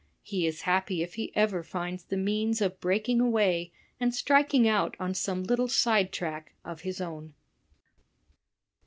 [0.23, 4.97] He is happy if he ever finds the means of breaking away and striking out
[4.99, 7.35] on some little side track of his own."